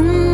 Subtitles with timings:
[0.00, 0.29] Mm-hmm.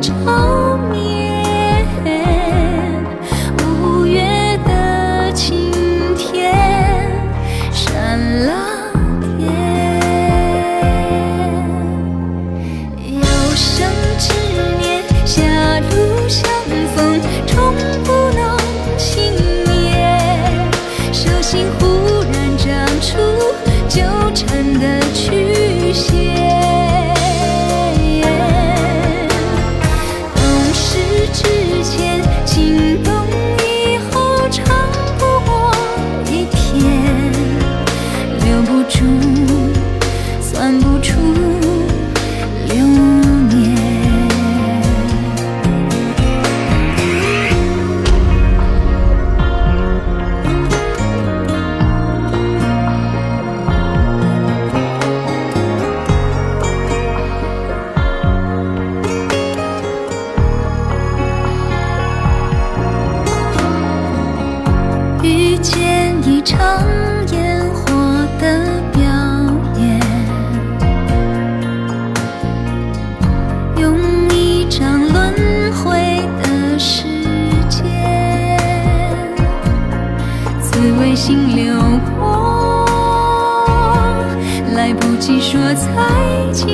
[0.00, 1.44] 愁眠，
[3.62, 5.70] 五月的晴
[6.16, 6.54] 天。
[7.70, 8.92] 闪了
[9.36, 9.52] 电，
[13.08, 13.22] 有
[13.54, 13.86] 生
[14.18, 14.32] 之
[40.40, 41.20] 算不出
[42.68, 42.86] 流
[43.48, 43.90] 年。
[65.22, 66.58] 遇见一场
[67.32, 68.89] 烟火的
[74.80, 77.04] 一张轮回的时
[77.68, 77.84] 间，
[80.58, 81.76] 滋味心流
[82.18, 82.86] 过，
[84.74, 85.86] 来不及说再
[86.50, 86.66] 见。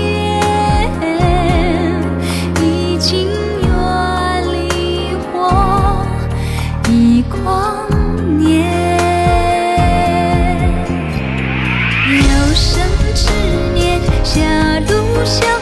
[2.62, 3.26] 已经
[3.60, 3.68] 远
[4.52, 6.06] 离我
[6.88, 7.88] 一光
[8.38, 8.70] 年。
[12.06, 12.80] 有生
[13.16, 13.32] 之
[13.74, 14.38] 年，狭
[14.88, 15.55] 路相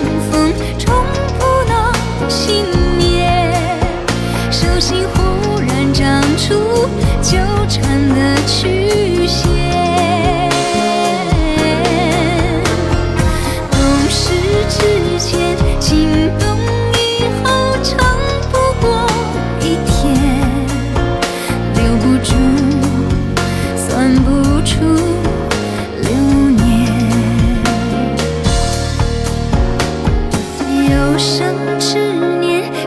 [7.22, 7.38] 纠
[7.68, 9.42] 缠的曲线。
[13.70, 13.74] 懂
[14.08, 14.22] 事
[14.68, 14.78] 之
[15.18, 16.42] 前，心动
[16.94, 17.44] 以后，
[17.82, 17.92] 长
[18.50, 18.86] 不过
[19.60, 19.92] 一天。
[21.74, 22.32] 留不住，
[23.76, 24.72] 算不出
[26.00, 26.08] 流
[26.50, 26.62] 年。
[30.90, 31.92] 有生之，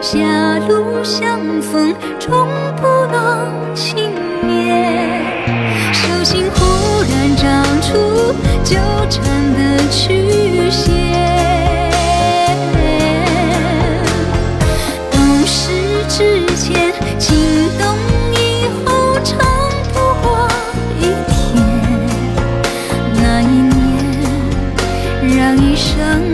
[0.02, 2.48] 狭路相逢，终
[2.78, 5.22] 不能幸免。
[5.92, 8.78] 手心忽然长出纠
[9.10, 9.22] 缠
[9.54, 9.60] 的
[9.90, 10.94] 曲线。
[15.12, 15.72] 懂事
[16.08, 17.84] 之前，心动
[18.34, 19.38] 以后，长
[19.94, 20.48] 不过
[21.00, 21.36] 一天。
[23.16, 23.44] 那一
[23.76, 23.78] 年，
[25.38, 26.27] 让一生